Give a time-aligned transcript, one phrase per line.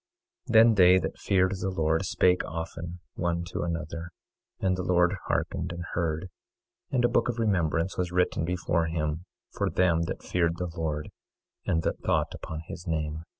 [0.49, 4.09] 24:16 Then they that feared the Lord spake often one to another,
[4.59, 6.27] and the Lord hearkened and heard;
[6.89, 11.09] and a book of remembrance was written before him for them that feared the Lord,
[11.67, 13.21] and that thought upon his name.